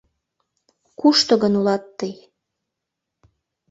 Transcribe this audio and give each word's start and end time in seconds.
Кушто 0.99 1.33
гын 1.41 1.53
улат 1.59 1.83
тый 1.97 2.13